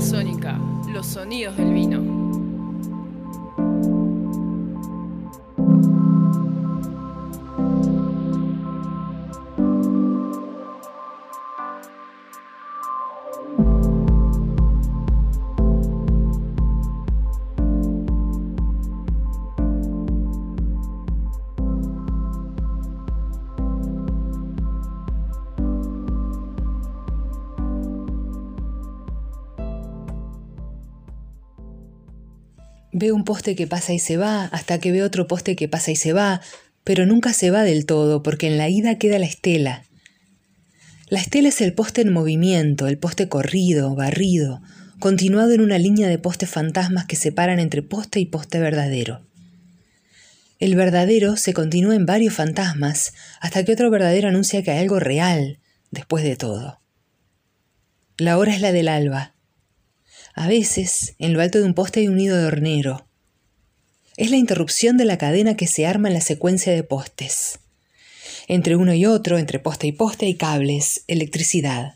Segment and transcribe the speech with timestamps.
[0.00, 0.58] Sónica,
[0.92, 2.03] los sonidos del vino.
[32.96, 35.90] Veo un poste que pasa y se va, hasta que veo otro poste que pasa
[35.90, 36.40] y se va,
[36.84, 39.82] pero nunca se va del todo, porque en la ida queda la estela.
[41.08, 44.62] La estela es el poste en movimiento, el poste corrido, barrido,
[45.00, 49.22] continuado en una línea de postes fantasmas que separan entre poste y poste verdadero.
[50.60, 55.00] El verdadero se continúa en varios fantasmas hasta que otro verdadero anuncia que hay algo
[55.00, 55.58] real
[55.90, 56.78] después de todo.
[58.18, 59.33] La hora es la del alba,
[60.34, 63.06] a veces, en lo alto de un poste hay un nido de hornero.
[64.16, 67.60] Es la interrupción de la cadena que se arma en la secuencia de postes.
[68.48, 71.94] Entre uno y otro, entre poste y poste, hay cables, electricidad.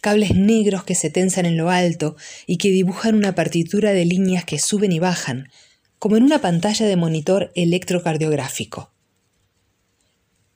[0.00, 4.44] Cables negros que se tensan en lo alto y que dibujan una partitura de líneas
[4.44, 5.50] que suben y bajan,
[5.98, 8.90] como en una pantalla de monitor electrocardiográfico.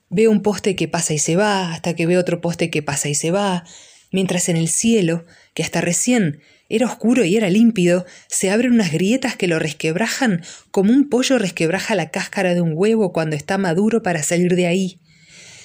[0.08, 3.08] Veo un poste que pasa y se va, hasta que veo otro poste que pasa
[3.08, 3.64] y se va,
[4.10, 6.40] mientras en el cielo, que hasta recién
[6.72, 11.38] era oscuro y era límpido, se abren unas grietas que lo resquebrajan como un pollo
[11.38, 14.98] resquebraja la cáscara de un huevo cuando está maduro para salir de ahí.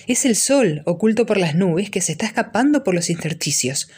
[0.05, 3.89] Es el sol, oculto por las nubes, que se está escapando por los intersticios.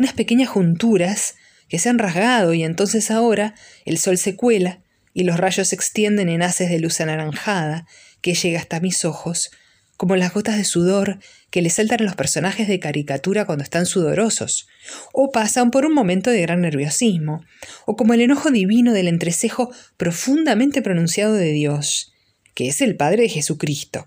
[0.00, 1.36] Unas pequeñas junturas
[1.68, 4.82] que se han rasgado y entonces ahora el sol se cuela
[5.14, 7.86] y los rayos se extienden en haces de luz anaranjada
[8.20, 9.52] que llega hasta mis ojos,
[9.98, 11.18] como las gotas de sudor
[11.50, 14.68] que le saltan a los personajes de caricatura cuando están sudorosos,
[15.12, 17.44] o pasan por un momento de gran nerviosismo,
[17.84, 22.14] o como el enojo divino del entrecejo profundamente pronunciado de Dios,
[22.54, 24.06] que es el Padre de Jesucristo,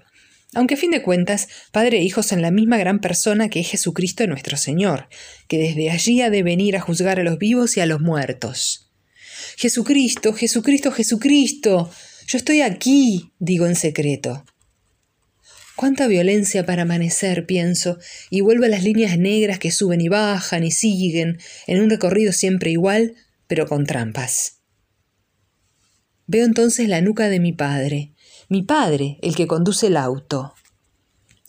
[0.54, 3.70] aunque a fin de cuentas, Padre e Hijo son la misma gran persona que es
[3.70, 5.08] Jesucristo nuestro Señor,
[5.48, 8.92] que desde allí ha de venir a juzgar a los vivos y a los muertos.
[9.58, 11.90] Jesucristo, Jesucristo, Jesucristo,
[12.28, 14.44] yo estoy aquí, digo en secreto.
[15.82, 17.98] Cuánta violencia para amanecer, pienso,
[18.30, 22.34] y vuelvo a las líneas negras que suben y bajan y siguen, en un recorrido
[22.34, 23.16] siempre igual,
[23.48, 24.60] pero con trampas.
[26.28, 28.14] Veo entonces la nuca de mi padre,
[28.48, 30.54] mi padre, el que conduce el auto.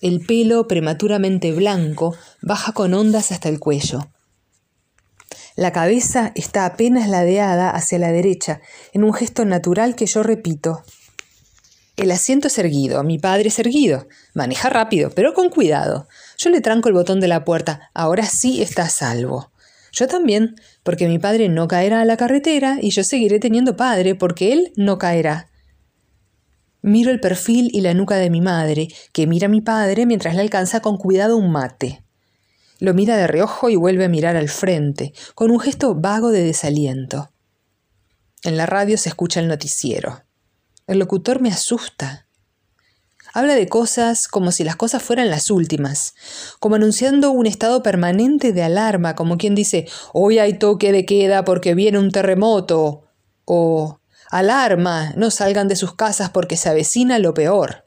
[0.00, 4.10] El pelo prematuramente blanco baja con ondas hasta el cuello.
[5.56, 8.62] La cabeza está apenas ladeada hacia la derecha,
[8.94, 10.82] en un gesto natural que yo repito.
[11.96, 14.08] El asiento es erguido, mi padre es erguido.
[14.34, 16.08] Maneja rápido, pero con cuidado.
[16.38, 17.90] Yo le tranco el botón de la puerta.
[17.92, 19.52] Ahora sí está a salvo.
[19.92, 24.14] Yo también, porque mi padre no caerá a la carretera y yo seguiré teniendo padre
[24.14, 25.50] porque él no caerá.
[26.80, 30.34] Miro el perfil y la nuca de mi madre, que mira a mi padre mientras
[30.34, 32.02] le alcanza con cuidado un mate.
[32.80, 36.42] Lo mira de reojo y vuelve a mirar al frente, con un gesto vago de
[36.42, 37.30] desaliento.
[38.42, 40.24] En la radio se escucha el noticiero.
[40.86, 42.26] El locutor me asusta.
[43.34, 46.14] Habla de cosas como si las cosas fueran las últimas,
[46.58, 51.44] como anunciando un estado permanente de alarma, como quien dice, hoy hay toque de queda
[51.44, 53.04] porque viene un terremoto,
[53.44, 57.86] o alarma, no salgan de sus casas porque se avecina lo peor.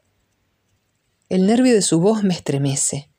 [1.28, 3.10] El nervio de su voz me estremece.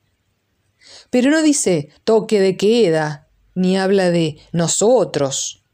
[1.10, 5.64] Pero no dice toque de queda, ni habla de nosotros,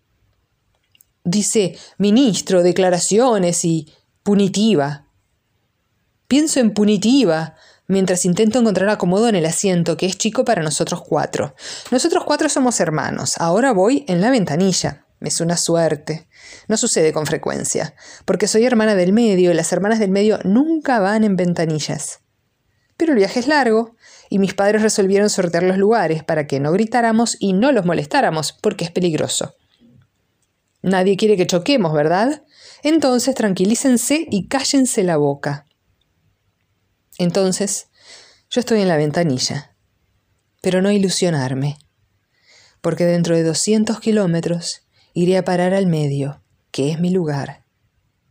[1.24, 3.92] Dice ministro, declaraciones y
[4.22, 5.06] punitiva.
[6.28, 7.54] Pienso en punitiva
[7.86, 11.54] mientras intento encontrar acomodo en el asiento, que es chico para nosotros cuatro.
[11.90, 13.34] Nosotros cuatro somos hermanos.
[13.38, 15.06] Ahora voy en la ventanilla.
[15.20, 16.28] Es una suerte.
[16.68, 17.94] No sucede con frecuencia,
[18.26, 22.20] porque soy hermana del medio y las hermanas del medio nunca van en ventanillas.
[22.98, 23.96] Pero el viaje es largo
[24.28, 28.52] y mis padres resolvieron sortear los lugares para que no gritáramos y no los molestáramos,
[28.52, 29.54] porque es peligroso.
[30.84, 32.44] Nadie quiere que choquemos, ¿verdad?
[32.82, 35.64] Entonces tranquilícense y cállense la boca.
[37.16, 37.88] Entonces,
[38.50, 39.74] yo estoy en la ventanilla.
[40.60, 41.78] Pero no ilusionarme,
[42.82, 47.64] porque dentro de 200 kilómetros iré a parar al medio, que es mi lugar,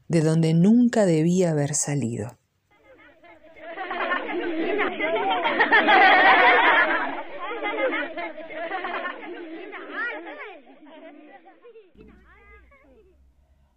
[0.08, 2.38] de donde nunca debía haber salido.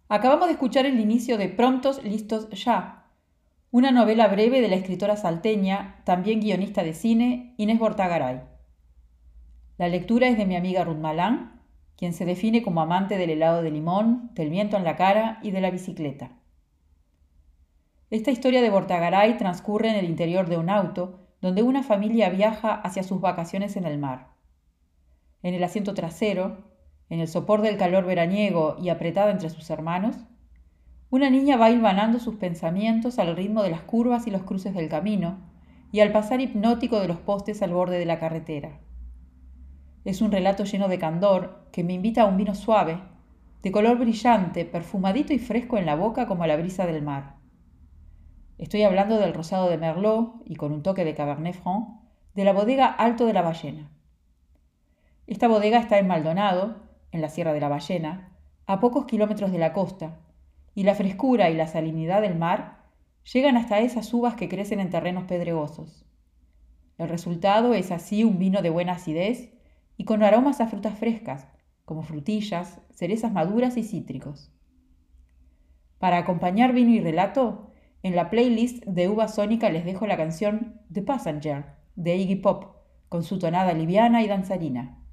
[0.09, 3.05] Acabamos de escuchar el inicio de Prontos, Listos, Ya,
[3.71, 8.41] una novela breve de la escritora salteña, también guionista de cine, Inés Bortagaray.
[9.77, 11.57] La lectura es de mi amiga Ruth Malán
[11.97, 15.51] quien se define como amante del helado de limón, del viento en la cara y
[15.51, 16.31] de la bicicleta.
[18.11, 22.73] Esta historia de Bortagaray transcurre en el interior de un auto donde una familia viaja
[22.73, 24.29] hacia sus vacaciones en el mar.
[25.41, 26.65] En el asiento trasero,
[27.09, 30.15] en el sopor del calor veraniego y apretada entre sus hermanos,
[31.09, 34.89] una niña va hilvanando sus pensamientos al ritmo de las curvas y los cruces del
[34.89, 35.37] camino
[35.91, 38.79] y al pasar hipnótico de los postes al borde de la carretera.
[40.03, 42.99] Es un relato lleno de candor que me invita a un vino suave,
[43.63, 47.35] de color brillante, perfumadito y fresco en la boca como la brisa del mar.
[48.57, 51.87] Estoy hablando del rosado de Merlot y con un toque de Cabernet Franc
[52.35, 53.91] de la bodega Alto de la Ballena.
[55.25, 56.86] Esta bodega está en Maldonado,
[57.17, 58.37] en la Sierra de la Ballena,
[58.67, 60.19] a pocos kilómetros de la costa,
[60.75, 62.85] y la frescura y la salinidad del mar
[63.33, 66.05] llegan hasta esas uvas que crecen en terrenos pedregosos.
[66.97, 69.51] El resultado es así un vino de buena acidez
[69.97, 71.47] y con aromas a frutas frescas,
[71.85, 74.51] como frutillas, cerezas maduras y cítricos.
[75.97, 77.71] Para acompañar vino y relato,
[78.03, 81.65] en la playlist de Uva Sónica les dejo la canción The Passenger
[81.95, 82.75] de Iggy Pop,
[83.09, 85.06] con su tonada liviana y danzarina.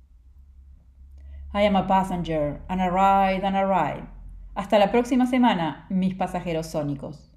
[1.56, 4.08] I am a passenger, and I ride and I ride.
[4.56, 7.33] Hasta la próxima semana, mis pasajeros sónicos.